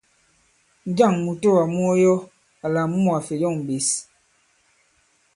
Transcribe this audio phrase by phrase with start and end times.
[0.89, 2.13] Njâŋ mùtoà mu ɔ yɔ
[2.65, 3.87] àlà mu ka-fè yɔ̀ŋ ɓěs?